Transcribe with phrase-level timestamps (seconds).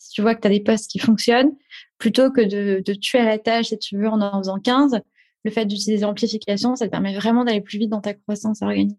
[0.00, 1.52] si tu vois que tu as des posts qui fonctionnent,
[1.98, 4.98] plutôt que de, de, tuer à la tâche, si tu veux, en en faisant 15,
[5.44, 8.96] le fait d'utiliser l'amplification, ça te permet vraiment d'aller plus vite dans ta croissance organique.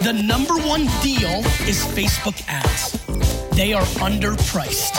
[0.00, 2.98] The number one deal is Facebook ads.
[3.54, 4.94] They are underpriced.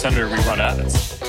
[0.00, 1.25] Senator, we run ads.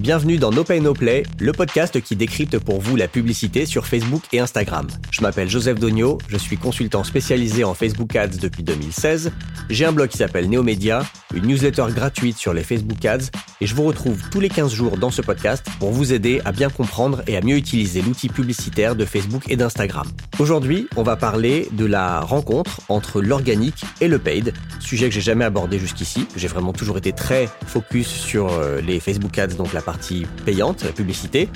[0.00, 3.86] Bienvenue dans No Pay No Play, le podcast qui décrypte pour vous la publicité sur
[3.86, 4.86] Facebook et Instagram.
[5.10, 9.30] Je m'appelle Joseph Dogno, je suis consultant spécialisé en Facebook Ads depuis 2016.
[9.68, 11.02] J'ai un blog qui s'appelle Neomedia,
[11.34, 13.26] une newsletter gratuite sur les Facebook Ads
[13.60, 16.52] et je vous retrouve tous les 15 jours dans ce podcast pour vous aider à
[16.52, 20.06] bien comprendre et à mieux utiliser l'outil publicitaire de Facebook et d'Instagram.
[20.38, 25.20] Aujourd'hui, on va parler de la rencontre entre l'organique et le paid, sujet que j'ai
[25.20, 26.26] jamais abordé jusqu'ici.
[26.36, 30.84] J'ai vraiment toujours été très focus sur euh, les Facebook Ads, donc la partie payante,
[30.84, 31.48] la publicité,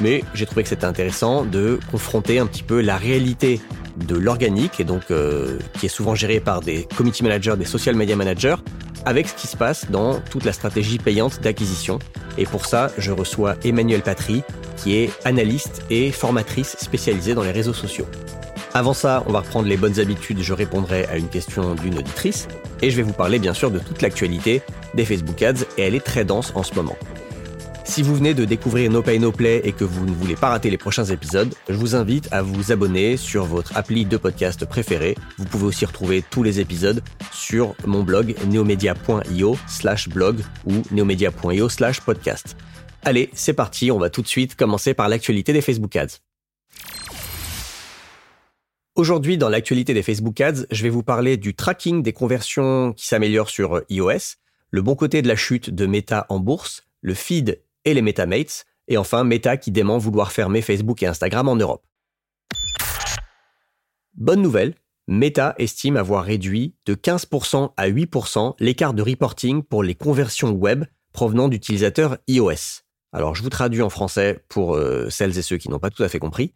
[0.00, 3.60] mais j'ai trouvé que c'était intéressant de confronter un petit peu la réalité
[4.08, 7.94] de l'organique, et donc euh, qui est souvent géré par des community managers, des social
[7.94, 8.56] media managers,
[9.04, 11.98] avec ce qui se passe dans toute la stratégie payante d'acquisition.
[12.38, 14.42] Et pour ça, je reçois Emmanuel Patry,
[14.78, 18.06] qui est analyste et formatrice spécialisée dans les réseaux sociaux.
[18.72, 22.48] Avant ça, on va reprendre les bonnes habitudes, je répondrai à une question d'une auditrice,
[22.80, 24.62] et je vais vous parler bien sûr de toute l'actualité
[24.94, 26.96] des Facebook Ads, et elle est très dense en ce moment.
[27.86, 30.48] Si vous venez de découvrir No Pay No Play et que vous ne voulez pas
[30.48, 34.64] rater les prochains épisodes, je vous invite à vous abonner sur votre appli de podcast
[34.64, 35.14] préféré.
[35.38, 41.68] Vous pouvez aussi retrouver tous les épisodes sur mon blog neomedia.io slash blog ou neomedia.io
[41.68, 42.56] slash podcast.
[43.02, 46.20] Allez, c'est parti, on va tout de suite commencer par l'actualité des Facebook Ads.
[48.96, 53.06] Aujourd'hui, dans l'actualité des Facebook Ads, je vais vous parler du tracking des conversions qui
[53.06, 54.36] s'améliorent sur iOS,
[54.70, 58.66] le bon côté de la chute de Meta en bourse, le feed et les MetaMates,
[58.88, 61.84] et enfin Meta qui dément vouloir fermer Facebook et Instagram en Europe.
[64.14, 64.74] Bonne nouvelle,
[65.06, 70.84] Meta estime avoir réduit de 15% à 8% l'écart de reporting pour les conversions web
[71.12, 72.82] provenant d'utilisateurs iOS.
[73.12, 76.02] Alors je vous traduis en français pour euh, celles et ceux qui n'ont pas tout
[76.02, 76.54] à fait compris.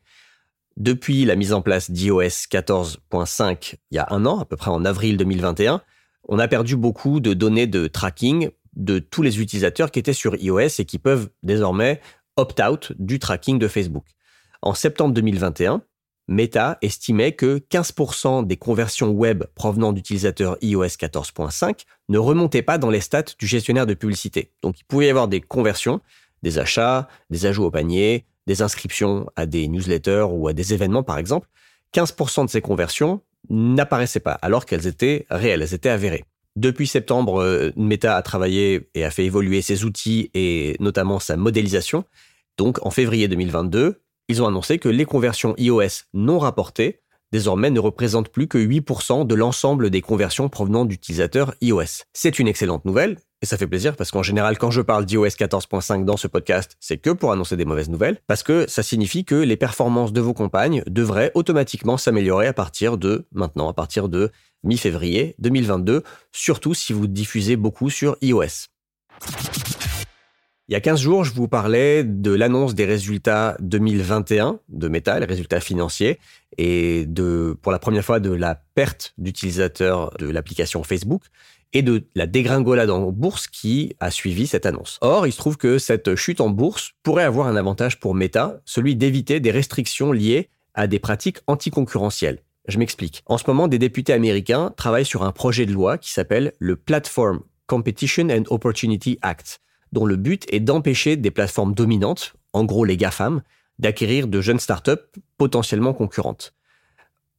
[0.76, 4.70] Depuis la mise en place d'iOS 14.5 il y a un an, à peu près
[4.70, 5.82] en avril 2021,
[6.28, 10.36] on a perdu beaucoup de données de tracking de tous les utilisateurs qui étaient sur
[10.36, 12.00] iOS et qui peuvent désormais
[12.36, 14.06] opt-out du tracking de Facebook.
[14.62, 15.82] En septembre 2021,
[16.28, 22.90] Meta estimait que 15% des conversions web provenant d'utilisateurs iOS 14.5 ne remontaient pas dans
[22.90, 24.52] les stats du gestionnaire de publicité.
[24.62, 26.00] Donc il pouvait y avoir des conversions,
[26.42, 31.02] des achats, des ajouts au panier, des inscriptions à des newsletters ou à des événements
[31.02, 31.48] par exemple.
[31.94, 36.24] 15% de ces conversions n'apparaissaient pas alors qu'elles étaient réelles, elles étaient avérées.
[36.58, 41.36] Depuis septembre, euh, Meta a travaillé et a fait évoluer ses outils et notamment sa
[41.36, 42.04] modélisation.
[42.56, 47.78] Donc en février 2022, ils ont annoncé que les conversions iOS non rapportées désormais ne
[47.78, 52.02] représentent plus que 8% de l'ensemble des conversions provenant d'utilisateurs iOS.
[52.12, 55.28] C'est une excellente nouvelle, et ça fait plaisir parce qu'en général, quand je parle d'iOS
[55.28, 59.24] 14.5 dans ce podcast, c'est que pour annoncer des mauvaises nouvelles, parce que ça signifie
[59.24, 64.08] que les performances de vos campagnes devraient automatiquement s'améliorer à partir de maintenant, à partir
[64.08, 64.32] de
[64.62, 66.02] mi-février 2022,
[66.32, 68.68] surtout si vous diffusez beaucoup sur iOS.
[70.70, 75.18] Il y a 15 jours, je vous parlais de l'annonce des résultats 2021 de Meta,
[75.18, 76.18] les résultats financiers,
[76.58, 81.22] et de, pour la première fois, de la perte d'utilisateurs de l'application Facebook
[81.72, 84.98] et de la dégringolade en bourse qui a suivi cette annonce.
[85.00, 88.60] Or, il se trouve que cette chute en bourse pourrait avoir un avantage pour Meta,
[88.66, 92.40] celui d'éviter des restrictions liées à des pratiques anticoncurrentielles.
[92.68, 93.22] Je m'explique.
[93.26, 96.76] En ce moment, des députés américains travaillent sur un projet de loi qui s'appelle le
[96.76, 99.60] Platform Competition and Opportunity Act,
[99.92, 103.42] dont le but est d'empêcher des plateformes dominantes, en gros les GAFAM,
[103.78, 104.92] d'acquérir de jeunes startups
[105.38, 106.54] potentiellement concurrentes.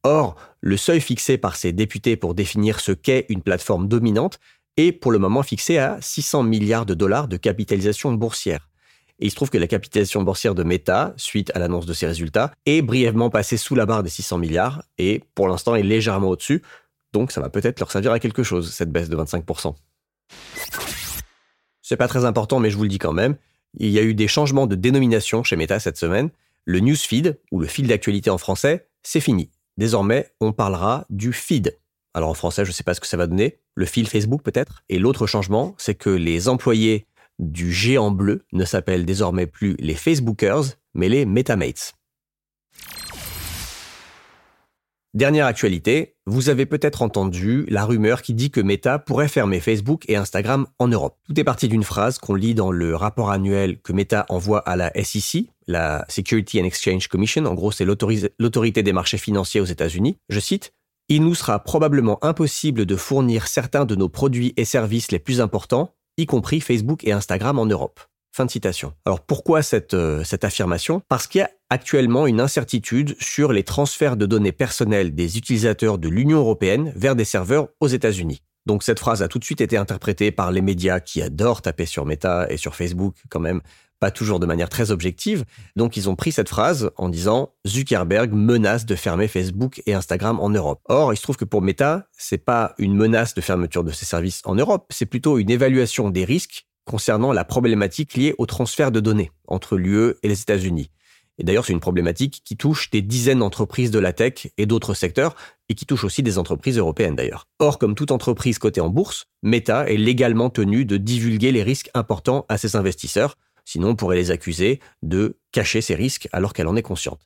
[0.02, 4.40] Or, le seuil fixé par ces députés pour définir ce qu'est une plateforme dominante
[4.76, 8.69] est pour le moment fixé à 600 milliards de dollars de capitalisation boursière.
[9.20, 12.06] Et il se trouve que la capitalisation boursière de Meta, suite à l'annonce de ses
[12.06, 16.28] résultats, est brièvement passée sous la barre des 600 milliards et pour l'instant est légèrement
[16.28, 16.62] au-dessus.
[17.12, 19.74] Donc ça va peut-être leur servir à quelque chose, cette baisse de 25%.
[21.82, 23.36] C'est pas très important, mais je vous le dis quand même.
[23.74, 26.30] Il y a eu des changements de dénomination chez Meta cette semaine.
[26.64, 29.50] Le newsfeed, ou le fil d'actualité en français, c'est fini.
[29.76, 31.78] Désormais, on parlera du feed.
[32.14, 33.58] Alors en français, je ne sais pas ce que ça va donner.
[33.74, 34.82] Le fil Facebook peut-être.
[34.88, 37.06] Et l'autre changement, c'est que les employés
[37.40, 41.94] du géant bleu ne s'appellent désormais plus les Facebookers, mais les Metamates.
[45.12, 50.04] Dernière actualité, vous avez peut-être entendu la rumeur qui dit que Meta pourrait fermer Facebook
[50.06, 51.18] et Instagram en Europe.
[51.26, 54.76] Tout est parti d'une phrase qu'on lit dans le rapport annuel que Meta envoie à
[54.76, 59.64] la SEC, la Security and Exchange Commission, en gros c'est l'autorité des marchés financiers aux
[59.64, 60.74] États-Unis, je cite,
[61.08, 65.40] Il nous sera probablement impossible de fournir certains de nos produits et services les plus
[65.40, 68.00] importants, y compris Facebook et Instagram en Europe.
[68.32, 68.92] Fin de citation.
[69.04, 71.02] Alors pourquoi cette, euh, affirmation?
[71.08, 75.98] Parce qu'il y a actuellement une incertitude sur les transferts de données personnelles des utilisateurs
[75.98, 78.42] de l'Union européenne vers des serveurs aux États-Unis.
[78.66, 81.86] Donc cette phrase a tout de suite été interprétée par les médias qui adorent taper
[81.86, 83.62] sur Meta et sur Facebook quand même,
[84.00, 85.44] pas toujours de manière très objective.
[85.76, 90.40] Donc ils ont pris cette phrase en disant Zuckerberg menace de fermer Facebook et Instagram
[90.40, 90.80] en Europe.
[90.88, 94.06] Or, il se trouve que pour Meta, c'est pas une menace de fermeture de ses
[94.06, 98.90] services en Europe, c'est plutôt une évaluation des risques concernant la problématique liée au transfert
[98.90, 100.90] de données entre l'UE et les États-Unis.
[101.38, 104.92] Et d'ailleurs, c'est une problématique qui touche des dizaines d'entreprises de la tech et d'autres
[104.92, 105.34] secteurs,
[105.70, 107.46] et qui touche aussi des entreprises européennes d'ailleurs.
[107.60, 111.90] Or, comme toute entreprise cotée en bourse, Meta est légalement tenue de divulguer les risques
[111.94, 116.68] importants à ses investisseurs, sinon on pourrait les accuser de cacher ces risques alors qu'elle
[116.68, 117.20] en est consciente.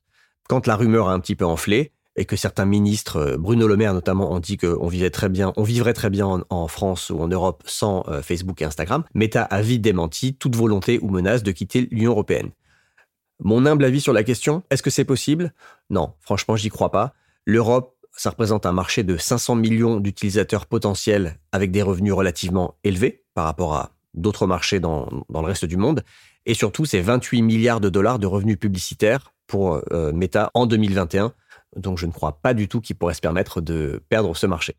[0.49, 3.77] Quand la rumeur a un petit peu enflé, et que certains ministres, euh, Bruno Le
[3.77, 5.29] Maire notamment, ont dit qu'on on vivrait très
[6.11, 10.35] bien en, France ou en Europe sans euh, Facebook et Instagram, Meta a vite démenti
[10.35, 12.51] toute volonté ou menace de quitter l'Union européenne.
[13.43, 15.53] Mon humble avis sur la question, est-ce que c'est possible?
[15.91, 17.15] Non, franchement, j'y crois pas.
[17.47, 23.25] L'Europe, ça représente un marché de 500 millions d'utilisateurs potentiels avec des revenus relativement élevés
[23.35, 26.03] par rapport à d'autres marchés dans, le reste du monde.
[26.47, 31.33] Et surtout, c'est 28 milliards de dollars de revenus publicitaires pour euh, Meta en 2021.
[31.77, 34.77] Donc je ne crois pas du tout qu'il pourrait se permettre de perdre ce marché.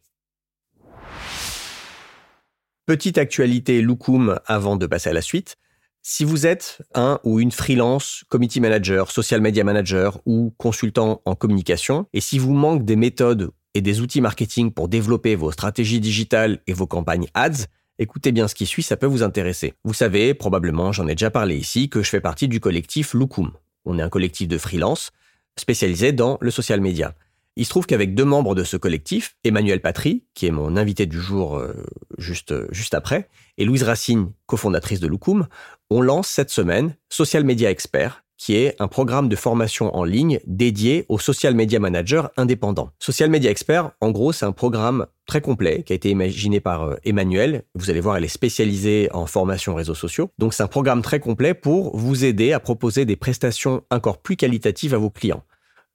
[2.85, 5.57] Petite actualité Loukoum avant de passer à la suite.
[6.03, 11.33] Si vous êtes un ou une freelance, committee manager, social media manager ou consultant en
[11.33, 15.99] communication, et si vous manque des méthodes et des outils marketing pour développer vos stratégies
[15.99, 17.65] digitales et vos campagnes ads,
[17.99, 19.73] écoutez bien ce qui suit, ça peut vous intéresser.
[19.83, 23.51] Vous savez, probablement, j'en ai déjà parlé ici, que je fais partie du collectif Loukoum.
[23.85, 25.11] On est un collectif de freelance
[25.57, 27.13] spécialisé dans le social media.
[27.57, 31.05] Il se trouve qu'avec deux membres de ce collectif, Emmanuel Patry, qui est mon invité
[31.05, 31.73] du jour euh,
[32.17, 35.47] juste, juste après, et Louise Racine, cofondatrice de Loukoum,
[35.89, 40.39] on lance cette semaine Social Media Expert, qui est un programme de formation en ligne
[40.45, 42.91] dédié aux social media managers indépendants.
[42.99, 46.83] Social Media Expert, en gros, c'est un programme très complet qui a été imaginé par
[46.83, 47.63] euh, Emmanuel.
[47.75, 50.29] Vous allez voir, elle est spécialisée en formation réseaux sociaux.
[50.37, 54.35] Donc c'est un programme très complet pour vous aider à proposer des prestations encore plus
[54.35, 55.43] qualitatives à vos clients.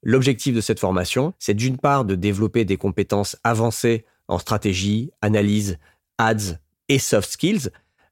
[0.03, 5.77] L'objectif de cette formation, c'est d'une part de développer des compétences avancées en stratégie, analyse,
[6.17, 6.57] ads
[6.89, 7.69] et soft skills,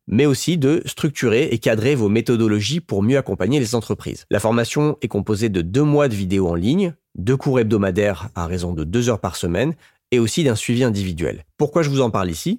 [0.09, 4.25] mais aussi de structurer et cadrer vos méthodologies pour mieux accompagner les entreprises.
[4.29, 8.47] La formation est composée de deux mois de vidéos en ligne, deux cours hebdomadaires à
[8.47, 9.75] raison de deux heures par semaine,
[10.11, 11.45] et aussi d'un suivi individuel.
[11.57, 12.57] Pourquoi je vous en parle ici?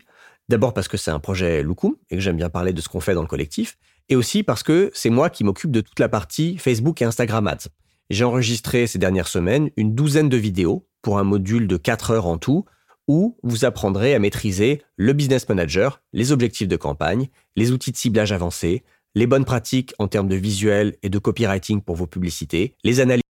[0.48, 3.00] D'abord parce que c'est un projet Loukoum et que j'aime bien parler de ce qu'on
[3.00, 3.76] fait dans le collectif,
[4.08, 7.46] et aussi parce que c'est moi qui m'occupe de toute la partie Facebook et Instagram
[7.48, 7.68] Ads.
[8.10, 12.26] J'ai enregistré ces dernières semaines une douzaine de vidéos pour un module de 4 heures
[12.26, 12.64] en tout,
[13.10, 17.96] où vous apprendrez à maîtriser le business manager, les objectifs de campagne, les outils de
[17.96, 18.84] ciblage avancés,
[19.16, 23.24] les bonnes pratiques en termes de visuel et de copywriting pour vos publicités, les analyses,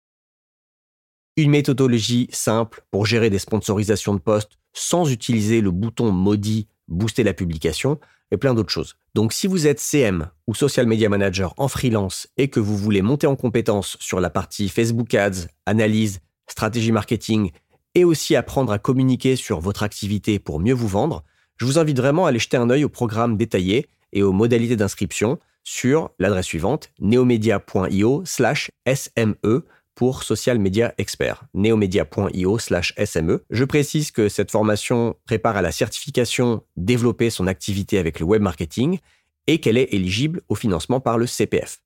[1.37, 7.23] une méthodologie simple pour gérer des sponsorisations de postes sans utiliser le bouton maudit booster
[7.23, 8.01] la publication
[8.31, 8.95] et plein d'autres choses.
[9.15, 13.03] Donc si vous êtes CM ou Social Media Manager en freelance et que vous voulez
[13.03, 17.51] monter en compétence sur la partie Facebook Ads, analyse, stratégie marketing
[17.97, 21.25] et aussi apprendre à communiquer sur votre activité pour mieux vous vendre,
[21.57, 24.77] je vous invite vraiment à aller jeter un œil au programme détaillé et aux modalités
[24.77, 33.43] d'inscription sur l'adresse suivante neomedia.io slash SME pour Social Media Expert, neomedia.io slash SME.
[33.49, 38.43] Je précise que cette formation prépare à la certification développer son activité avec le web
[38.43, 38.99] marketing
[39.47, 41.81] et qu'elle est éligible au financement par le CPF.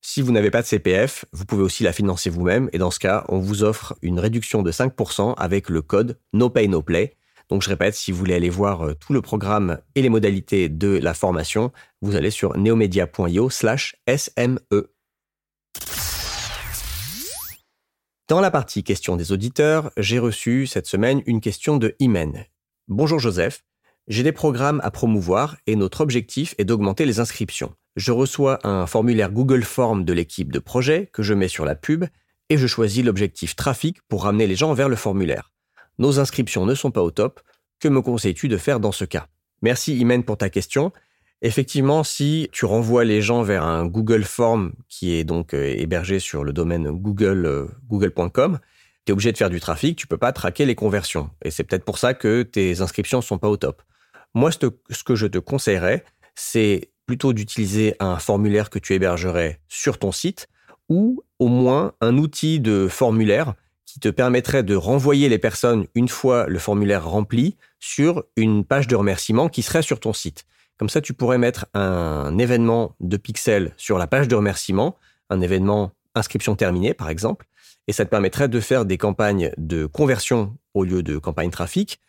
[0.00, 3.00] Si vous n'avez pas de CPF, vous pouvez aussi la financer vous-même et dans ce
[3.00, 7.16] cas, on vous offre une réduction de 5% avec le code No Pay No Play.
[7.48, 10.68] Donc je répète, si vous voulez aller voir euh, tout le programme et les modalités
[10.68, 14.90] de la formation, vous allez sur neomedia.io slash SME.
[18.28, 22.44] Dans la partie questions des auditeurs, j'ai reçu cette semaine une question de Imen.
[22.86, 23.64] Bonjour Joseph,
[24.06, 27.74] j'ai des programmes à promouvoir et notre objectif est d'augmenter les inscriptions.
[27.96, 31.74] Je reçois un formulaire Google Form de l'équipe de projet que je mets sur la
[31.74, 32.04] pub
[32.48, 35.52] et je choisis l'objectif trafic pour ramener les gens vers le formulaire.
[35.98, 37.40] Nos inscriptions ne sont pas au top.
[37.80, 39.26] Que me conseilles-tu de faire dans ce cas?
[39.62, 40.92] Merci Imen pour ta question.
[41.42, 46.18] Effectivement, si tu renvoies les gens vers un Google Form qui est donc euh, hébergé
[46.18, 48.58] sur le domaine google euh, google.com,
[49.04, 51.30] tu es obligé de faire du trafic, tu peux pas traquer les conversions.
[51.44, 53.82] Et c'est peut-être pour ça que tes inscriptions sont pas au top.
[54.34, 56.04] Moi, ce que je te conseillerais,
[56.34, 60.46] c'est plutôt d'utiliser un formulaire que tu hébergerais sur ton site
[60.90, 63.54] ou au moins un outil de formulaire
[63.86, 68.88] qui te permettrait de renvoyer les personnes une fois le formulaire rempli sur une page
[68.88, 70.44] de remerciement qui serait sur ton site.
[70.76, 74.94] Comme ça, tu pourrais mettre un événement de pixels sur la page de remerciement,
[75.30, 77.46] un événement inscription terminée par exemple,
[77.86, 82.00] et ça te permettrait de faire des campagnes de conversion au lieu de campagnes trafic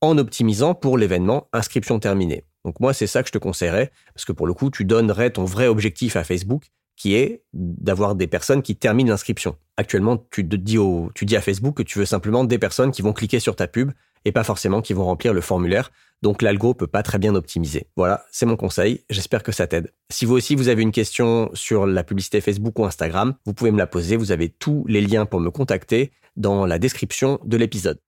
[0.00, 2.44] en optimisant pour l'événement inscription terminée.
[2.68, 5.30] Donc moi, c'est ça que je te conseillerais, parce que pour le coup, tu donnerais
[5.30, 9.56] ton vrai objectif à Facebook, qui est d'avoir des personnes qui terminent l'inscription.
[9.78, 13.00] Actuellement, tu, dis au, tu dis à Facebook que tu veux simplement des personnes qui
[13.00, 13.92] vont cliquer sur ta pub
[14.26, 15.90] et pas forcément qui vont remplir le formulaire.
[16.20, 17.86] Donc l'algo peut pas très bien optimiser.
[17.96, 19.02] Voilà, c'est mon conseil.
[19.08, 19.90] J'espère que ça t'aide.
[20.10, 23.70] Si vous aussi vous avez une question sur la publicité Facebook ou Instagram, vous pouvez
[23.70, 24.16] me la poser.
[24.16, 27.98] Vous avez tous les liens pour me contacter dans la description de l'épisode.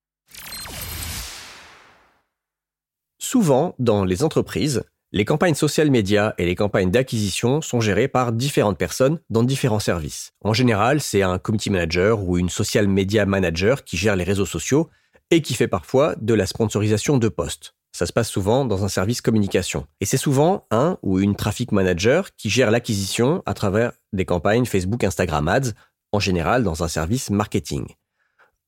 [3.33, 4.83] Souvent, dans les entreprises,
[5.13, 9.79] les campagnes social médias et les campagnes d'acquisition sont gérées par différentes personnes dans différents
[9.79, 10.33] services.
[10.43, 14.47] En général, c'est un community manager ou une social media manager qui gère les réseaux
[14.47, 14.91] sociaux
[15.31, 17.77] et qui fait parfois de la sponsorisation de postes.
[17.93, 19.87] Ça se passe souvent dans un service communication.
[20.01, 24.67] Et c'est souvent un ou une traffic manager qui gère l'acquisition à travers des campagnes
[24.67, 25.71] Facebook, Instagram Ads,
[26.11, 27.87] en général dans un service marketing.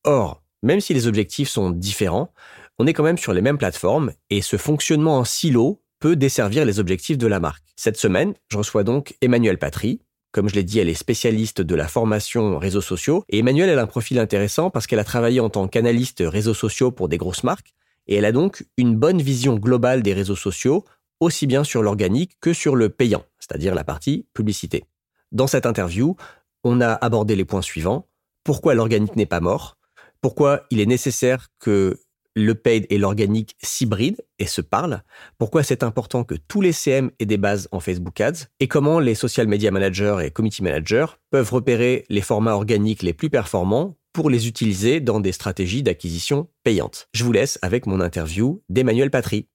[0.05, 2.33] Or, même si les objectifs sont différents,
[2.83, 6.65] on est quand même sur les mêmes plateformes et ce fonctionnement en silo peut desservir
[6.65, 7.63] les objectifs de la marque.
[7.77, 10.01] Cette semaine, je reçois donc Emmanuel Patry.
[10.33, 13.25] Comme je l'ai dit, elle est spécialiste de la formation réseaux sociaux.
[13.29, 16.55] Et Emmanuel, elle a un profil intéressant parce qu'elle a travaillé en tant qu'analyste réseaux
[16.55, 17.73] sociaux pour des grosses marques.
[18.09, 20.85] Et elle a donc une bonne vision globale des réseaux sociaux,
[21.21, 24.83] aussi bien sur l'organique que sur le payant, c'est-à-dire la partie publicité.
[25.31, 26.17] Dans cette interview,
[26.65, 28.09] on a abordé les points suivants.
[28.43, 29.79] Pourquoi l'organique n'est pas mort?
[30.21, 32.01] Pourquoi il est nécessaire que
[32.35, 35.03] le paid et l'organique s'hybrident et se parlent,
[35.39, 39.01] pourquoi c'est important que tous les CM aient des bases en Facebook Ads, et comment
[39.01, 43.97] les social media managers et community managers peuvent repérer les formats organiques les plus performants
[44.13, 47.09] pour les utiliser dans des stratégies d'acquisition payantes?
[47.13, 49.49] Je vous laisse avec mon interview d'Emmanuel Patry.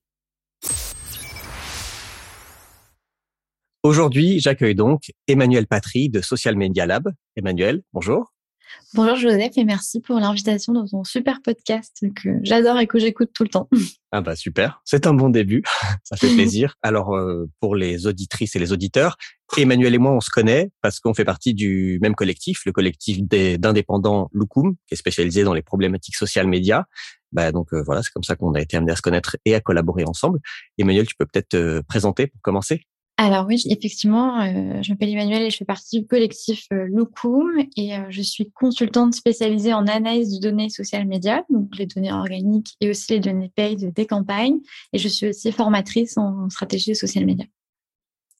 [3.84, 7.08] Aujourd'hui, j'accueille donc Emmanuel Patry de Social Media Lab.
[7.36, 8.32] Emmanuel, bonjour.
[8.94, 13.30] Bonjour Joseph et merci pour l'invitation dans ton super podcast que j'adore et que j'écoute
[13.34, 13.68] tout le temps.
[14.10, 15.62] Ah bah super, c'est un bon début,
[16.02, 16.76] ça fait plaisir.
[16.80, 19.18] Alors euh, pour les auditrices et les auditeurs,
[19.58, 23.20] Emmanuel et moi on se connaît parce qu'on fait partie du même collectif, le collectif
[23.22, 26.84] d'indépendants Lukum, qui est spécialisé dans les problématiques sociales médias.
[27.32, 29.54] Bah donc euh, voilà, c'est comme ça qu'on a été amené à se connaître et
[29.54, 30.40] à collaborer ensemble.
[30.78, 32.86] Emmanuel, tu peux peut-être te présenter pour commencer
[33.20, 36.86] alors oui, effectivement, euh, je m'appelle Emmanuel et je fais partie du collectif euh,
[37.76, 42.12] et euh, je suis consultante spécialisée en analyse de données sociales médias, donc les données
[42.12, 44.60] organiques et aussi les données paid des campagnes.
[44.92, 47.44] Et je suis aussi formatrice en stratégie social média.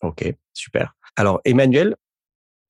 [0.00, 0.94] Ok, super.
[1.16, 1.96] Alors Emmanuel,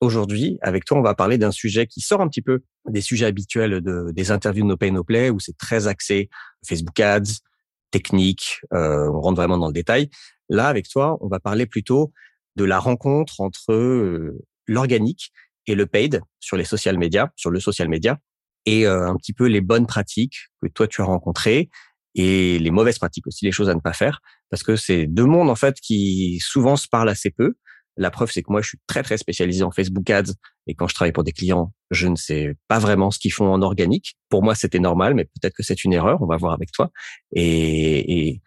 [0.00, 3.26] aujourd'hui, avec toi, on va parler d'un sujet qui sort un petit peu des sujets
[3.26, 6.30] habituels de, des interviews de No Pay No Play, où c'est très axé
[6.66, 7.40] Facebook Ads,
[7.90, 10.10] technique, euh, on rentre vraiment dans le détail.
[10.48, 12.12] Là, avec toi, on va parler plutôt
[12.56, 15.32] de la rencontre entre euh, l'organique
[15.66, 18.18] et le paid sur les social médias, sur le social media,
[18.66, 21.68] et euh, un petit peu les bonnes pratiques que toi tu as rencontrées
[22.14, 25.26] et les mauvaises pratiques aussi, les choses à ne pas faire, parce que c'est deux
[25.26, 27.54] mondes en fait qui souvent se parlent assez peu.
[27.96, 30.32] La preuve, c'est que moi, je suis très très spécialisé en Facebook Ads
[30.68, 33.50] et quand je travaille pour des clients, je ne sais pas vraiment ce qu'ils font
[33.50, 34.16] en organique.
[34.28, 36.20] Pour moi, c'était normal, mais peut-être que c'est une erreur.
[36.20, 36.92] On va voir avec toi.
[37.32, 38.40] Et,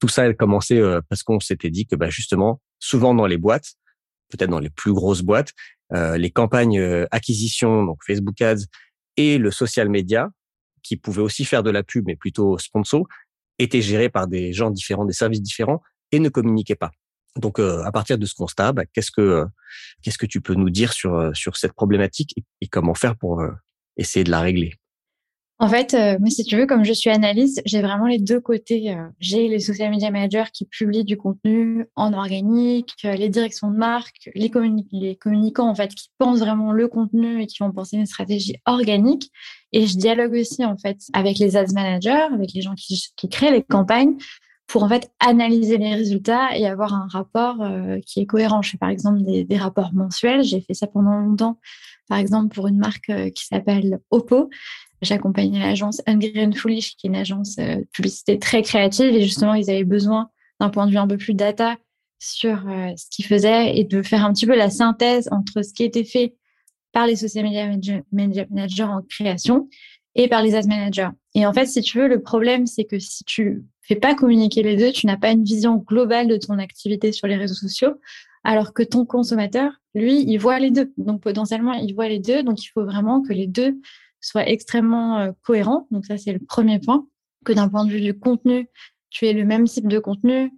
[0.00, 3.38] tout ça a commencé euh, parce qu'on s'était dit que bah, justement, souvent dans les
[3.38, 3.72] boîtes,
[4.28, 5.52] peut-être dans les plus grosses boîtes,
[5.94, 8.66] euh, les campagnes euh, acquisition, donc Facebook Ads
[9.16, 10.28] et le social media,
[10.82, 13.06] qui pouvaient aussi faire de la pub, mais plutôt sponsor,
[13.58, 16.90] étaient gérés par des gens différents, des services différents et ne communiquaient pas.
[17.38, 19.46] Donc, à partir de ce constat, bah, qu'est-ce que
[20.02, 23.42] qu'est-ce que tu peux nous dire sur sur cette problématique et comment faire pour
[23.96, 24.74] essayer de la régler?
[25.60, 28.40] En fait, euh, moi, si tu veux, comme je suis analyste, j'ai vraiment les deux
[28.40, 28.92] côtés.
[28.92, 33.68] Euh, j'ai les social media managers qui publient du contenu en organique, euh, les directions
[33.68, 37.96] de marque, les, communicants, en fait, qui pensent vraiment le contenu et qui vont penser
[37.96, 39.32] une stratégie organique.
[39.72, 43.50] Et je dialogue aussi, en fait, avec les ads managers, avec les gens qui créent
[43.50, 44.16] les campagnes
[44.68, 47.56] pour, en fait, analyser les résultats et avoir un rapport
[48.06, 48.62] qui est cohérent.
[48.62, 50.44] Je fais, par exemple, des, rapports mensuels.
[50.44, 51.58] J'ai fait ça pendant longtemps
[52.08, 54.48] par exemple pour une marque qui s'appelle Oppo.
[55.00, 59.54] J'accompagnais l'agence Ungren Foolish, qui est une agence euh, de publicité très créative, et justement,
[59.54, 61.76] ils avaient besoin d'un point de vue un peu plus data
[62.18, 65.72] sur euh, ce qu'ils faisaient et de faire un petit peu la synthèse entre ce
[65.72, 66.34] qui était fait
[66.92, 69.68] par les social media managers en création
[70.16, 71.10] et par les ads managers.
[71.34, 74.62] Et en fait, si tu veux, le problème, c'est que si tu fais pas communiquer
[74.62, 77.94] les deux, tu n'as pas une vision globale de ton activité sur les réseaux sociaux,
[78.44, 80.92] alors que ton consommateur, lui, il voit les deux.
[80.96, 82.42] Donc, potentiellement, il voit les deux.
[82.42, 83.80] Donc, il faut vraiment que les deux
[84.20, 85.86] soient extrêmement euh, cohérents.
[85.90, 87.06] Donc, ça, c'est le premier point.
[87.44, 88.68] Que d'un point de vue du contenu,
[89.10, 90.50] tu aies le même type de contenu,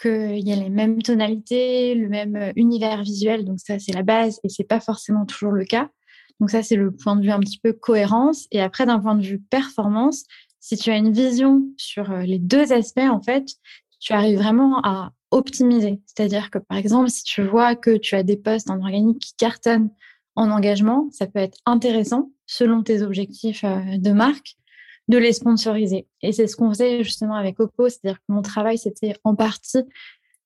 [0.00, 3.44] qu'il y ait les mêmes tonalités, le même euh, univers visuel.
[3.44, 5.90] Donc, ça, c'est la base et c'est pas forcément toujours le cas.
[6.40, 8.46] Donc, ça, c'est le point de vue un petit peu cohérence.
[8.52, 10.24] Et après, d'un point de vue performance,
[10.60, 13.46] si tu as une vision sur euh, les deux aspects, en fait,
[14.00, 16.00] tu arrives vraiment à optimiser.
[16.06, 19.34] C'est-à-dire que, par exemple, si tu vois que tu as des postes en organique qui
[19.36, 19.90] cartonnent
[20.36, 24.56] en engagement, ça peut être intéressant, selon tes objectifs euh, de marque,
[25.08, 26.06] de les sponsoriser.
[26.22, 29.82] Et c'est ce qu'on faisait justement avec Oppo, c'est-à-dire que mon travail, c'était en partie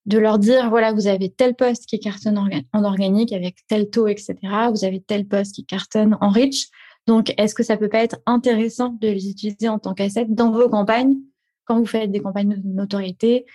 [0.06, 2.38] de leur dire, voilà, vous avez tel poste qui cartonne
[2.72, 4.36] en organique avec tel taux, etc.
[4.70, 6.68] Vous avez tel poste qui cartonne en reach.
[7.06, 10.52] Donc, est-ce que ça peut pas être intéressant de les utiliser en tant qu'asset dans
[10.52, 11.16] vos campagnes
[11.64, 13.46] quand vous faites des campagnes de notoriété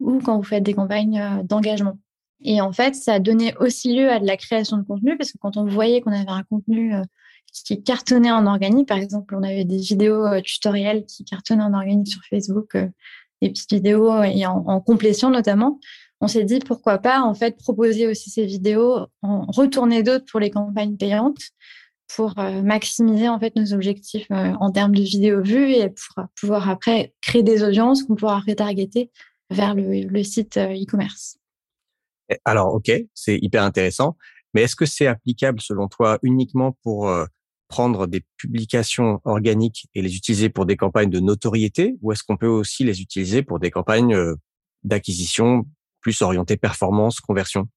[0.00, 1.98] ou quand vous faites des campagnes euh, d'engagement?
[2.40, 5.32] Et en fait, ça a donné aussi lieu à de la création de contenu parce
[5.32, 7.02] que quand on voyait qu'on avait un contenu euh,
[7.52, 11.74] qui cartonnait en organique, par exemple, on avait des vidéos euh, tutoriels qui cartonnaient en
[11.74, 12.76] organique sur Facebook,
[13.42, 15.80] des petites vidéos et en, en complétion notamment.
[16.20, 20.40] On s'est dit pourquoi pas en fait proposer aussi ces vidéos, en retourner d'autres pour
[20.40, 21.52] les campagnes payantes
[22.14, 26.24] pour euh, maximiser en fait nos objectifs euh, en termes de vidéos vues et pour
[26.40, 29.10] pouvoir après créer des audiences qu'on pourra retargeter
[29.50, 31.38] vers le, site euh, e-commerce.
[32.44, 34.16] Alors, ok, c'est hyper intéressant.
[34.54, 37.10] Mais est-ce que c'est applicable selon toi uniquement pour
[37.68, 42.38] prendre des publications organiques et les utiliser pour des campagnes de notoriété ou est-ce qu'on
[42.38, 44.16] peut aussi les utiliser pour des campagnes
[44.84, 45.66] d'acquisition
[46.00, 47.68] plus orientées performance, conversion?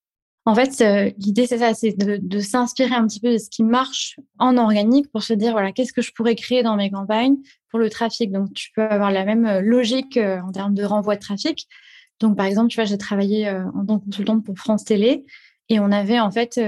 [0.46, 3.64] En fait, euh, l'idée, c'est ça, c'est de, s'inspirer un petit peu de ce qui
[3.64, 7.38] marche en organique pour se dire, voilà, qu'est-ce que je pourrais créer dans mes campagnes
[7.70, 8.32] pour le trafic.
[8.32, 11.68] Donc, tu peux avoir la même euh, logique euh, en termes de renvoi de trafic.
[12.20, 15.26] Donc, par exemple, tu vois, j'ai travaillé en tant que consultante pour France Télé
[15.70, 16.62] et on avait en fait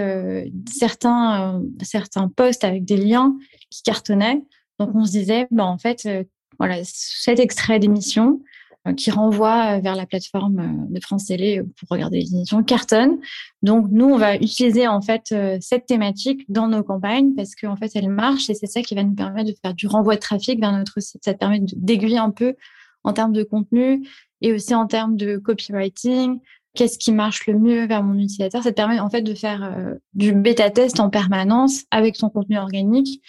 [0.68, 3.38] certains, certains posts avec des liens
[3.70, 4.42] qui cartonnaient.
[4.80, 6.10] Donc, on se disait, bah, en fait,
[6.58, 8.42] voilà, cet extrait d'émission,
[8.92, 13.20] qui renvoie euh, vers la plateforme euh, de France Télé pour regarder les émissions cartonne.
[13.62, 17.92] Donc nous, on va utiliser en fait cette thématique dans nos campagnes parce qu'en fait
[17.96, 20.60] elle marche et c'est ça qui va nous permettre de faire du renvoi de trafic
[20.60, 21.24] vers notre site.
[21.24, 22.56] Ça permet d'aiguiller un peu
[23.04, 24.06] en termes de contenu
[24.42, 26.40] et aussi en termes de copywriting.
[26.76, 28.64] Qu'est-ce qui marche le mieux vers mon utilisateur?
[28.64, 32.58] Ça te permet en fait de faire du bêta test en permanence avec ton contenu
[32.58, 33.22] organique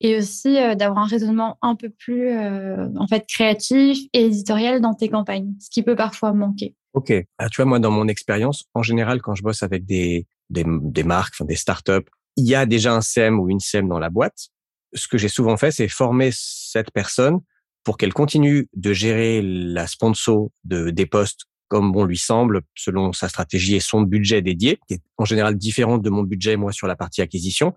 [0.00, 4.80] et aussi euh, d'avoir un raisonnement un peu plus euh, en fait créatif et éditorial
[4.80, 6.74] dans tes campagnes, ce qui peut parfois manquer.
[6.94, 10.26] Ok, ah, tu vois moi dans mon expérience, en général quand je bosse avec des
[10.50, 13.88] des, des marques, enfin des startups, il y a déjà un CM ou une CM
[13.88, 14.48] dans la boîte.
[14.94, 17.40] Ce que j'ai souvent fait, c'est former cette personne
[17.84, 23.12] pour qu'elle continue de gérer la sponsor de des postes comme bon lui semble, selon
[23.12, 26.72] sa stratégie et son budget dédié, qui est en général différent de mon budget moi
[26.72, 27.74] sur la partie acquisition.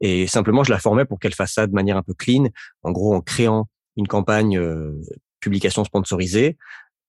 [0.00, 2.48] Et simplement, je la formais pour qu'elle fasse ça de manière un peu clean,
[2.82, 4.92] en gros en créant une campagne euh,
[5.40, 6.56] publication sponsorisée,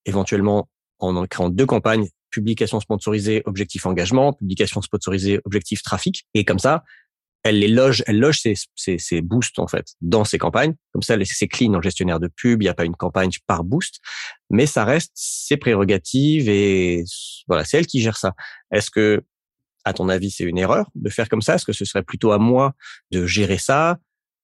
[0.05, 0.67] éventuellement
[0.99, 6.25] en créant deux campagnes publication sponsorisée, objectif engagement, publication sponsorisée, objectif trafic.
[6.33, 6.83] Et comme ça,
[7.43, 10.75] elle les loge, elle loge ses, ses, ses boosts en fait dans ses campagnes.
[10.91, 12.61] Comme ça, c'est clean en gestionnaire de pub.
[12.61, 13.99] Il n'y a pas une campagne par boost,
[14.49, 17.03] mais ça reste ses prérogatives et
[17.47, 18.33] voilà, c'est elle qui gère ça.
[18.71, 19.23] Est-ce que
[19.85, 21.55] à ton avis, c'est une erreur de faire comme ça?
[21.55, 22.73] Est-ce que ce serait plutôt à moi
[23.11, 23.97] de gérer ça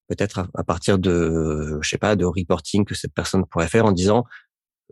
[0.08, 3.92] Peut-être à, partir de, je sais pas, de reporting que cette personne pourrait faire en
[3.92, 4.24] disant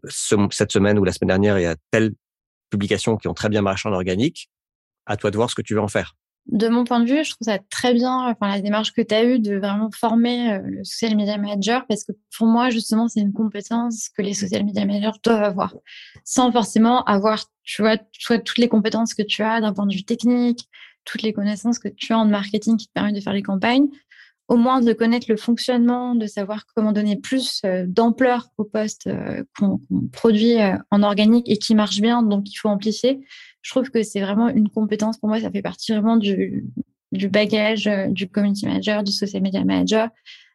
[0.09, 2.15] cette semaine ou la semaine dernière, il y a telle
[2.69, 4.51] publication qui ont très bien marché en organique.
[5.07, 6.17] À toi de voir ce que tu veux en faire?
[6.47, 9.15] De mon point de vue, je trouve ça très bien, enfin, la démarche que tu
[9.15, 13.09] as eue de vraiment former euh, le social media manager, parce que pour moi, justement,
[13.09, 15.75] c'est une compétence que les social media managers doivent avoir,
[16.25, 19.95] sans forcément avoir, tu vois, soit toutes les compétences que tu as d'un point de
[19.95, 20.69] vue technique,
[21.05, 23.89] toutes les connaissances que tu as en marketing qui te permettent de faire les campagnes,
[24.49, 29.07] au moins de connaître le fonctionnement, de savoir comment donner plus euh, d'ampleur au poste
[29.07, 29.81] euh, qu'on
[30.13, 30.57] produit
[30.91, 33.25] en organique et qui marche bien, donc il faut amplifier
[33.65, 35.41] je trouve que c'est vraiment une compétence pour moi.
[35.41, 36.67] Ça fait partie vraiment du,
[37.13, 40.11] du bagage euh, du community manager, du social media manager.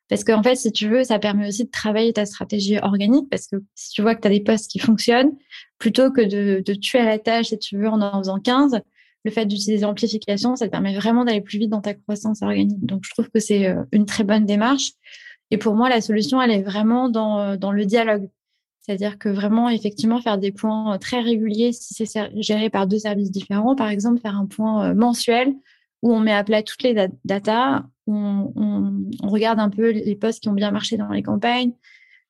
[0.10, 3.28] Parce qu'en fait, si tu veux, ça permet aussi de travailler ta stratégie organique.
[3.30, 5.32] Parce que si tu vois que tu as des postes qui fonctionnent,
[5.80, 8.80] plutôt que de, de, tuer à la tâche, si tu veux, en en faisant 15,
[9.26, 12.86] le fait d'utiliser l'amplification, ça te permet vraiment d'aller plus vite dans ta croissance organique.
[12.86, 14.92] Donc, je trouve que c'est euh, une très bonne démarche.
[15.52, 18.30] Et pour moi, la solution, elle est vraiment dans, euh, dans le dialogue.
[18.90, 22.98] C'est-à-dire que vraiment, effectivement, faire des points euh, très réguliers, si c'est géré par deux
[22.98, 25.54] services différents, par exemple, faire un point euh, mensuel
[26.02, 30.42] où on met à plat toutes les datas, on, on, regarde un peu les postes
[30.42, 31.74] qui ont bien marché dans les campagnes,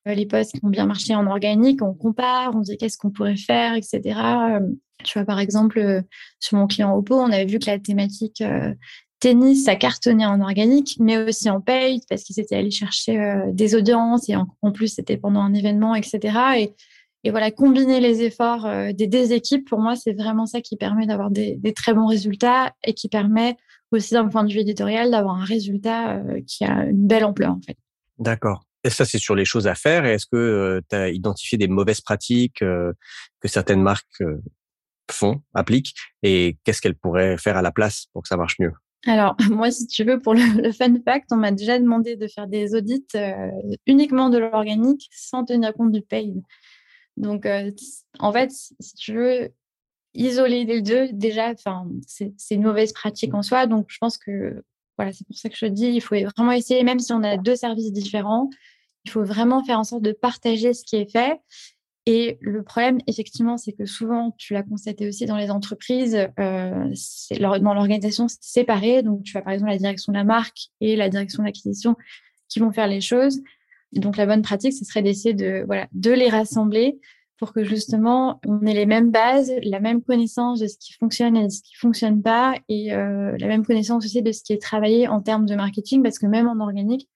[0.04, 3.36] les posts qui ont bien marché en organique, on compare, on dit qu'est-ce qu'on pourrait
[3.36, 4.20] faire, etc.
[5.04, 6.02] Tu vois, par exemple,
[6.40, 8.42] sur mon client Oppo, on avait vu que la thématique
[9.20, 13.74] tennis, ça cartonnait en organique, mais aussi en paid, parce qu'ils étaient allés chercher des
[13.74, 16.74] audiences et en, plus, c'était pendant un événement, etc.
[17.22, 21.06] Et, voilà, combiner les efforts des deux équipes, pour moi, c'est vraiment ça qui permet
[21.06, 23.56] d'avoir des, très bons résultats et qui permet
[23.92, 27.60] aussi d'un point de vue éditorial d'avoir un résultat qui a une belle ampleur, en
[27.60, 27.76] fait.
[28.18, 28.64] D'accord.
[28.84, 30.06] Et ça, c'est sur les choses à faire.
[30.06, 32.94] Est-ce que tu as identifié des mauvaises pratiques que
[33.48, 34.22] certaines marques
[35.10, 38.72] font, appliquent, et qu'est-ce qu'elles pourraient faire à la place pour que ça marche mieux?
[39.06, 42.46] Alors, moi, si tu veux, pour le, fun fact, on m'a déjà demandé de faire
[42.46, 43.06] des audits
[43.86, 46.42] uniquement de l'organique sans tenir compte du paid.
[47.16, 47.46] Donc,
[48.18, 49.50] en fait, si tu veux
[50.14, 51.54] isoler les deux, déjà,
[52.06, 53.66] c'est une mauvaise pratique en soi.
[53.66, 54.62] Donc, je pense que
[54.96, 57.38] voilà, c'est pour ça que je dis, il faut vraiment essayer, même si on a
[57.38, 58.50] deux services différents,
[59.04, 61.40] il faut vraiment faire en sorte de partager ce qui est fait.
[62.12, 66.92] Et le problème, effectivement, c'est que souvent, tu l'as constaté aussi dans les entreprises, euh,
[67.38, 69.04] dans l'organisation séparée.
[69.04, 71.94] Donc, tu as par exemple la direction de la marque et la direction de l'acquisition
[72.48, 73.40] qui vont faire les choses.
[73.92, 76.98] donc, la bonne pratique, ce serait d'essayer de les rassembler
[77.38, 81.36] pour que justement on ait les mêmes bases, la même connaissance de ce qui fonctionne
[81.36, 84.52] et de ce qui fonctionne pas, et euh, la même connaissance aussi de ce qui
[84.52, 87.08] est travaillé en termes de marketing, parce que même en organique,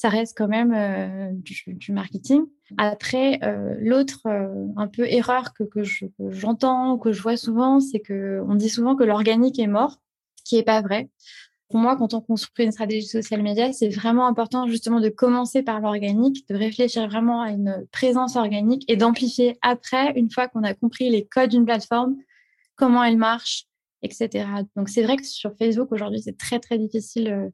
[0.00, 1.30] ça reste quand même euh,
[1.66, 2.44] du, marketing.
[2.78, 5.82] Après, euh, l'autre un peu erreur que, que
[6.30, 10.00] j'entends, que, que je vois souvent, c'est que on dit souvent que l'organique est mort,
[10.36, 11.10] ce qui est pas vrai
[11.68, 15.62] pour moi, quand on construit une stratégie social média, c'est vraiment important justement de commencer
[15.62, 20.64] par l'organique, de réfléchir vraiment à une présence organique et d'amplifier après, une fois qu'on
[20.64, 22.16] a compris les codes d'une plateforme,
[22.74, 23.66] comment elle marche,
[24.02, 24.48] etc.
[24.74, 27.52] Donc c'est vrai que sur Facebook aujourd'hui, c'est très très difficile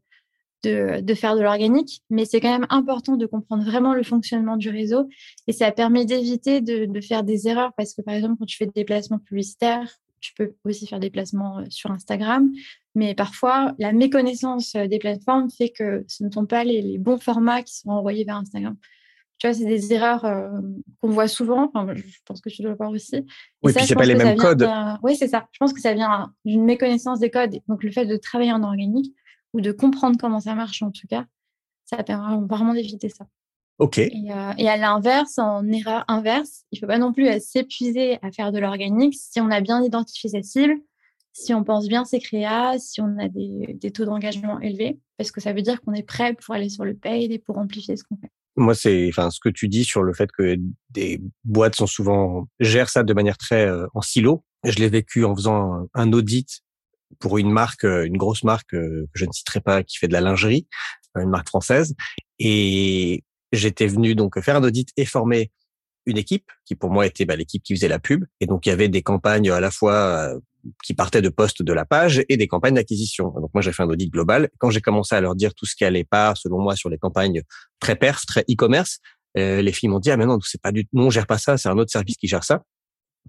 [0.67, 4.71] de, faire de l'organique, mais c'est quand même important de comprendre vraiment le fonctionnement du
[4.71, 5.09] réseau
[5.47, 8.57] et ça permet d'éviter de, de faire des erreurs parce que par exemple, quand tu
[8.57, 9.89] fais des déplacements publicitaires,
[10.21, 12.51] tu peux aussi faire des placements euh, sur Instagram.
[12.95, 17.19] Mais parfois, la méconnaissance euh, des plateformes fait que ce ne sont pas les, bons
[17.19, 18.77] formats qui sont envoyés vers Instagram.
[19.39, 20.49] Tu vois, c'est des erreurs euh,
[21.01, 21.71] qu'on voit souvent.
[21.75, 23.25] Enfin, je pense que tu dois le voir aussi.
[23.63, 24.67] oui, puis c'est pas les mêmes codes.
[25.03, 25.47] Oui, c'est ça.
[25.53, 27.59] Je pense que ça vient d'une méconnaissance des codes.
[27.69, 29.15] Donc, le fait de travailler en organique
[29.53, 31.27] ou de comprendre comment ça marche, en tout cas,
[31.85, 33.27] ça permet vraiment d'éviter ça.
[33.79, 33.99] OK.
[33.99, 38.19] Et, euh, et à l'inverse, en erreur inverse, il ne faut pas non plus s'épuiser
[38.23, 40.77] à faire de l'organique si on a bien identifié sa cible,
[41.33, 45.31] si on pense bien ses créas, si on a des, des taux d'engagement élevés, parce
[45.31, 47.97] que ça veut dire qu'on est prêt pour aller sur le paid et pour amplifier
[47.97, 48.31] ce qu'on fait.
[48.59, 50.57] Moi, c'est enfin ce que tu dis sur le fait que
[50.89, 54.45] des boîtes sont souvent gèrent ça de manière très euh, en silo.
[54.65, 56.63] Je l'ai vécu en faisant un audit
[57.19, 60.13] pour une marque, euh, une grosse marque que je ne citerai pas, qui fait de
[60.13, 60.67] la lingerie,
[61.17, 61.95] une marque française.
[62.39, 65.51] Et j'étais venu donc faire un audit et former
[66.07, 68.25] une équipe qui pour moi était bah, l'équipe qui faisait la pub.
[68.41, 70.39] Et donc il y avait des campagnes à la fois euh,
[70.85, 73.33] qui partaient de postes de la page et des campagnes d'acquisition.
[73.41, 74.49] Donc moi j'ai fait un audit global.
[74.59, 76.99] Quand j'ai commencé à leur dire tout ce qui allait pas, selon moi, sur les
[76.99, 77.43] campagnes
[77.81, 78.99] très perf, très e-commerce,
[79.37, 81.39] euh, les filles m'ont dit ah mais non c'est pas du non on gère pas
[81.39, 82.63] ça, c'est un autre service qui gère ça.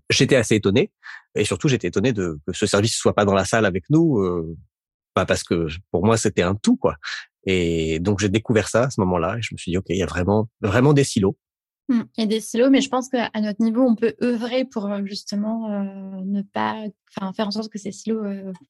[0.10, 0.92] J'étais assez étonné
[1.36, 4.20] et surtout j'étais étonné de que ce service soit pas dans la salle avec nous.
[4.20, 4.56] Euh,
[5.14, 6.96] pas parce que pour moi c'était un tout quoi.
[7.48, 9.96] Et donc, j'ai découvert ça à ce moment-là et je me suis dit, OK, il
[9.96, 11.38] y a vraiment, vraiment des silos.
[11.88, 14.66] Mmh, il y a des silos, mais je pense qu'à notre niveau, on peut œuvrer
[14.66, 16.84] pour euh, justement euh, ne pas,
[17.34, 18.22] faire en sorte que ces silos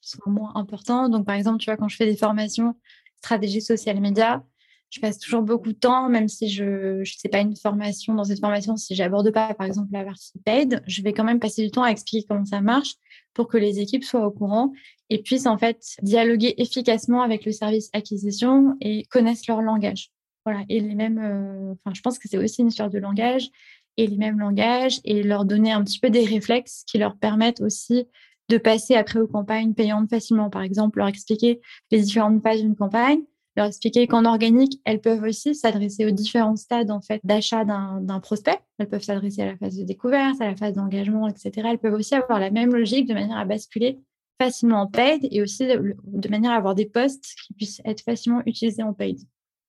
[0.02, 1.10] soient moins importants.
[1.10, 2.76] Donc, par exemple, tu vois, quand je fais des formations
[3.18, 4.44] stratégie social média,
[4.90, 8.24] je passe toujours beaucoup de temps, même si je ne sais pas une formation, dans
[8.24, 11.64] cette formation, si j'aborde pas, par exemple, la partie paid, je vais quand même passer
[11.64, 12.96] du temps à expliquer comment ça marche
[13.34, 14.72] pour que les équipes soient au courant
[15.10, 20.12] et puissent en fait dialoguer efficacement avec le service acquisition et connaissent leur langage.
[20.46, 23.50] Voilà, et les mêmes, euh, enfin, je pense que c'est aussi une histoire de langage
[23.98, 27.60] et les mêmes langages et leur donner un petit peu des réflexes qui leur permettent
[27.60, 28.08] aussi
[28.48, 30.50] de passer après aux campagnes payantes facilement.
[30.50, 31.60] Par exemple, leur expliquer
[31.92, 33.20] les différentes phases d'une campagne,
[33.58, 38.20] leur expliquer qu'en organique, elles peuvent aussi s'adresser aux différents stades en fait d'achat d'un
[38.22, 38.60] prospect.
[38.78, 41.52] Elles peuvent s'adresser à la phase de découverte, à la phase d'engagement, etc.
[41.72, 44.00] Elles peuvent aussi avoir la même logique de manière à basculer
[44.40, 48.44] facilement en paid et aussi de, manière à avoir des postes qui puissent être facilement
[48.46, 49.20] utilisés en paid.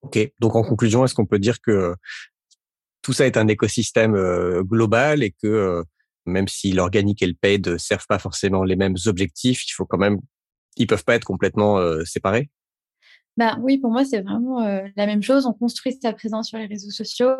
[0.02, 1.94] Ok, donc en conclusion, est-ce qu'on peut dire que
[3.00, 5.82] tout ça est un écosystème euh, global et que euh,
[6.26, 9.86] même si l'organique et le paid ne servent pas forcément les mêmes objectifs, il faut
[9.86, 10.18] quand même,
[10.76, 12.50] ils peuvent pas être complètement euh, séparés?
[13.38, 15.46] Bah, oui, pour moi, c'est vraiment euh, la même chose.
[15.46, 17.36] On construit sa présence sur les réseaux sociaux.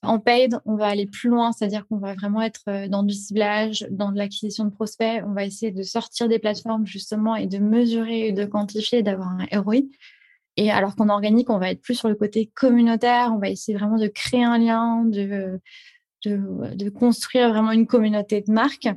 [0.00, 3.12] En paid, on va aller plus loin, c'est-à-dire qu'on va vraiment être euh, dans du
[3.12, 5.24] ciblage, dans de l'acquisition de prospects.
[5.26, 9.60] On va essayer de sortir des plateformes justement et de mesurer, de quantifier, d'avoir un
[9.60, 9.88] ROI.
[10.56, 13.76] Et alors qu'en organique, on va être plus sur le côté communautaire, on va essayer
[13.76, 15.60] vraiment de créer un lien, de,
[16.24, 18.88] de, de construire vraiment une communauté de marque.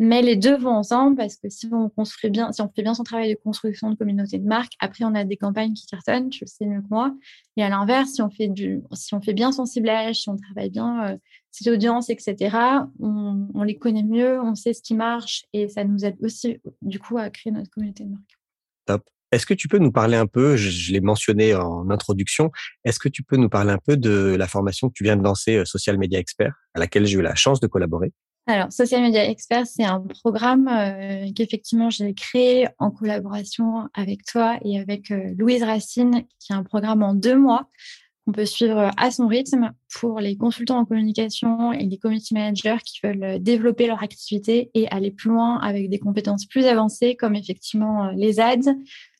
[0.00, 2.94] Mais les deux vont ensemble parce que si on construit bien, si on fait bien
[2.94, 6.30] son travail de construction de communauté de marque, après on a des campagnes qui cartonnent,
[6.30, 7.14] tu le sais mieux que moi.
[7.56, 10.36] Et à l'inverse, si on fait du, si on fait bien son ciblage, si on
[10.36, 11.16] travaille bien euh,
[11.52, 12.56] ses audiences, etc.,
[12.98, 16.98] on, les connaît mieux, on sait ce qui marche et ça nous aide aussi du
[16.98, 18.38] coup à créer notre communauté de marque.
[18.86, 19.08] Top.
[19.30, 22.50] Est-ce que tu peux nous parler un peu, je, je l'ai mentionné en introduction,
[22.84, 25.22] est-ce que tu peux nous parler un peu de la formation que tu viens de
[25.22, 28.12] lancer, euh, Social Media Expert, à laquelle j'ai eu la chance de collaborer?
[28.46, 34.58] Alors, Social Media Expert, c'est un programme euh, qu'effectivement j'ai créé en collaboration avec toi
[34.62, 37.70] et avec euh, Louise Racine, qui est un programme en deux mois
[38.24, 42.78] qu'on peut suivre à son rythme pour les consultants en communication et les community managers
[42.84, 47.36] qui veulent développer leur activité et aller plus loin avec des compétences plus avancées comme
[47.36, 48.74] effectivement euh, les ads,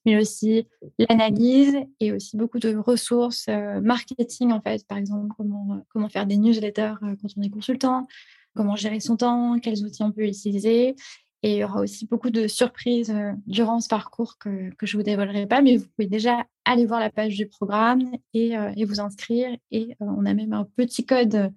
[0.06, 0.66] mais aussi
[0.98, 6.26] l'analyse et aussi beaucoup de ressources euh, marketing en fait, par exemple comment comment faire
[6.26, 8.06] des newsletters euh, quand on est consultant,
[8.54, 10.96] comment gérer son temps, quels outils on peut utiliser.
[11.44, 14.98] Et il y aura aussi beaucoup de surprises euh, durant ce parcours que, je ne
[14.98, 18.72] vous dévoilerai pas, mais vous pouvez déjà aller voir la page du programme et, euh,
[18.86, 19.54] vous inscrire.
[19.70, 21.52] Et euh, on a même un petit code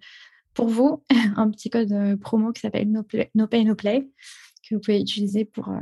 [0.54, 1.04] pour vous,
[1.38, 5.74] un petit code promo qui s'appelle no, que vous pouvez utiliser pour,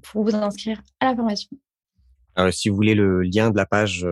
[0.00, 1.50] pour vous inscrire à la formation.
[2.36, 4.02] Alors, si vous voulez le lien de la page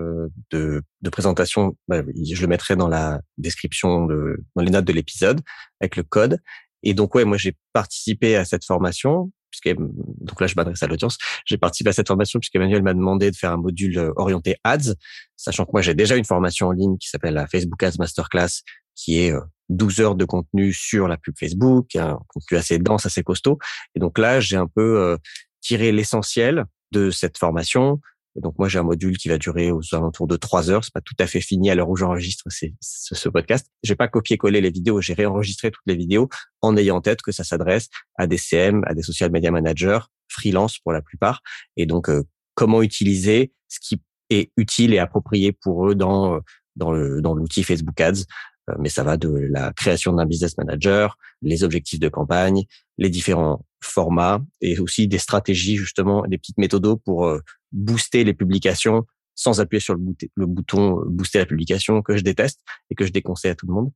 [0.50, 4.92] de, de présentation, bah, je le mettrai dans la description, de, dans les notes de
[4.92, 5.40] l'épisode,
[5.80, 6.38] avec le code.
[6.82, 10.86] Et donc, ouais, moi, j'ai participé à cette formation, puisque, donc là, je m'adresse à
[10.86, 11.18] l'audience.
[11.46, 14.94] J'ai participé à cette formation puisqu'Emmanuel m'a demandé de faire un module orienté ads,
[15.36, 18.62] sachant que moi, j'ai déjà une formation en ligne qui s'appelle la Facebook Ads Masterclass,
[18.94, 19.32] qui est
[19.68, 23.58] 12 heures de contenu sur la pub Facebook, un contenu assez dense, assez costaud.
[23.94, 25.18] Et donc là, j'ai un peu
[25.60, 28.00] tiré l'essentiel de cette formation,
[28.40, 30.84] donc moi j'ai un module qui va durer aux alentours de trois heures.
[30.84, 33.66] C'est pas tout à fait fini à l'heure où j'enregistre ce, podcast.
[33.82, 36.28] J'ai pas copié-collé les vidéos, j'ai réenregistré toutes les vidéos
[36.62, 40.00] en ayant en tête que ça s'adresse à des CM, à des social media managers,
[40.28, 41.40] freelance pour la plupart.
[41.76, 42.22] Et donc euh,
[42.54, 46.40] comment utiliser ce qui est utile et approprié pour eux dans
[46.76, 48.24] le dans l'outil Facebook Ads.
[48.72, 52.64] Euh, mais ça va de la création d'un business manager, les objectifs de campagne,
[52.98, 57.40] les différents formats et aussi des stratégies justement, des petites méthodos pour euh,
[57.72, 59.04] booster les publications
[59.34, 63.12] sans appuyer sur le, bouton euh, booster la publication que je déteste et que je
[63.12, 63.90] déconseille à tout le monde.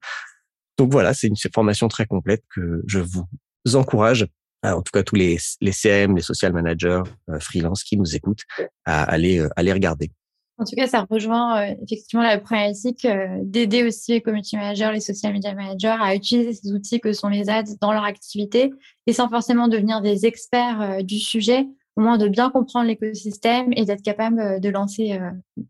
[0.79, 3.27] Donc voilà, c'est une formation très complète que je vous
[3.75, 4.27] encourage,
[4.63, 5.39] en tout cas tous les,
[5.73, 7.03] CM, les social managers,
[7.41, 8.43] freelance qui nous écoutent,
[8.85, 10.11] à aller, aller regarder.
[10.59, 14.91] En tout cas, ça rejoint euh, effectivement la problématique euh, d'aider aussi les community managers,
[14.93, 18.73] les social media managers à utiliser ces outils que sont les ads dans leur activité
[19.07, 21.67] et sans forcément devenir des experts euh, du sujet,
[21.97, 25.19] au moins de bien comprendre l'écosystème et d'être capable de lancer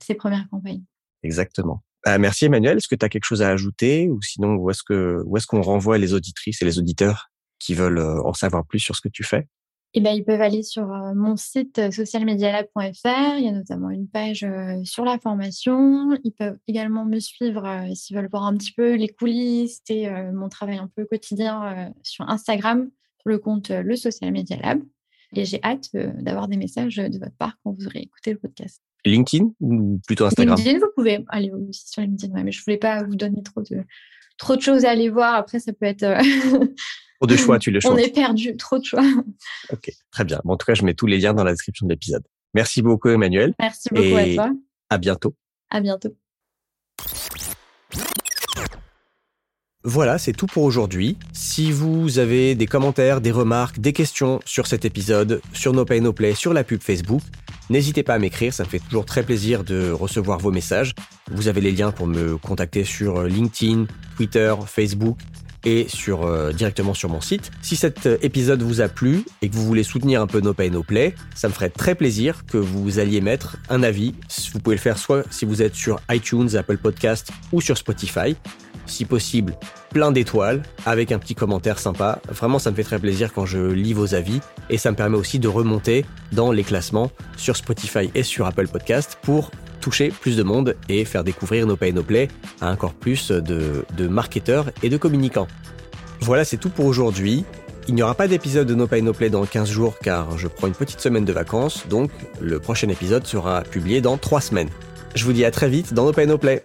[0.03, 0.83] ses premières campagnes.
[1.23, 1.85] Exactement.
[2.19, 2.79] merci Emmanuel.
[2.79, 5.47] Est-ce que tu as quelque chose à ajouter ou sinon où est-ce que où est-ce
[5.47, 9.09] qu'on renvoie les auditrices et les auditeurs qui veulent en savoir plus sur ce que
[9.09, 9.47] tu fais?
[9.99, 13.39] Eh ben, ils peuvent aller sur euh, mon site euh, socialmedialab.fr.
[13.39, 16.11] Il y a notamment une page euh, sur la formation.
[16.23, 20.51] Ils peuvent également me suivre s'ils veulent voir un petit peu les coulisses et mon
[20.51, 24.83] travail un peu quotidien sur Instagram, sur le compte Le Social Media Lab.
[25.35, 28.83] Et j'ai hâte d'avoir des messages de votre part quand vous aurez écouté le podcast.
[29.07, 30.57] LinkedIn ou plutôt Instagram?
[30.57, 33.63] LinkedIn, vous pouvez aller aussi sur LinkedIn, mais je ne voulais pas vous donner trop
[33.63, 33.83] de,
[34.37, 35.35] trop de choses à aller voir.
[35.35, 36.05] Après, ça peut être
[37.19, 37.93] Trop de choix, tu le choix.
[37.93, 39.03] On est perdu, trop de choix.
[39.73, 40.41] Ok, très bien.
[40.45, 42.23] en tout cas, je mets tous les liens dans la description de l'épisode.
[42.55, 43.55] Merci beaucoup, Emmanuel.
[43.59, 44.53] Merci beaucoup à toi.
[44.91, 45.35] À bientôt.
[45.71, 46.15] À bientôt.
[49.89, 51.17] Voilà, c'est tout pour aujourd'hui.
[51.33, 56.01] Si vous avez des commentaires, des remarques, des questions sur cet épisode, sur No Pay
[56.01, 57.23] No Play, sur la pub Facebook,
[57.71, 60.93] n'hésitez pas à m'écrire, ça me fait toujours très plaisir de recevoir vos messages.
[61.31, 65.19] Vous avez les liens pour me contacter sur LinkedIn, Twitter, Facebook
[65.89, 67.51] sur, euh, directement sur mon site.
[67.63, 70.55] Si cet euh, épisode vous a plu et que vous voulez soutenir un peu No
[70.55, 74.15] Pay No Play, ça me ferait très plaisir que vous alliez mettre un avis.
[74.53, 78.37] Vous pouvez le faire soit si vous êtes sur iTunes, Apple Podcast ou sur Spotify.
[78.87, 79.57] Si possible,
[79.91, 82.21] plein d'étoiles avec un petit commentaire sympa.
[82.29, 85.17] Vraiment, ça me fait très plaisir quand je lis vos avis et ça me permet
[85.17, 90.37] aussi de remonter dans les classements sur Spotify et sur Apple Podcast pour toucher plus
[90.37, 92.29] de monde et faire découvrir No Pay No Play
[92.61, 95.49] à encore plus de, de marketeurs et de communicants.
[96.21, 97.45] Voilà, c'est tout pour aujourd'hui.
[97.89, 100.49] Il n'y aura pas d'épisode de No Pay No Play dans 15 jours car je
[100.49, 102.11] prends une petite semaine de vacances, donc
[102.41, 104.71] le prochain épisode sera publié dans 3 semaines.
[105.15, 106.65] Je vous dis à très vite dans No Pay No Play.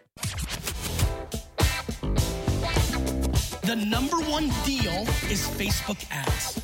[3.63, 6.59] The number one deal is Facebook ads.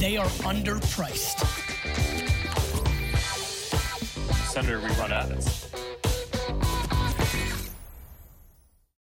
[0.00, 1.38] They are underpriced.
[4.50, 5.71] Senator, we run ads.